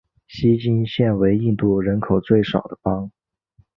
[0.27, 3.11] 锡金现为印度人口最少的邦。